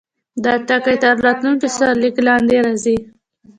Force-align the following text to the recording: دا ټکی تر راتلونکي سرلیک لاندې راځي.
دا 0.43 0.53
ټکی 0.67 0.95
تر 1.03 1.15
راتلونکي 1.27 1.67
سرلیک 1.77 2.15
لاندې 2.27 2.57
راځي. 2.65 2.97